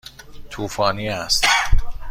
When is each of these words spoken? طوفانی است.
طوفانی 0.49 1.09
است. 1.09 1.45